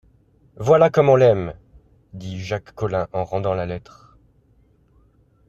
Voilà 0.57 0.89
comme 0.89 1.09
on 1.09 1.15
l’aime!... 1.15 1.53
dit 2.13 2.39
Jacques 2.41 2.73
Collin 2.73 3.07
en 3.13 3.23
rendant 3.23 3.53
la 3.53 3.67
lettre... 3.67 4.17